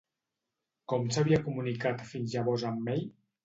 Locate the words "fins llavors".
2.15-2.69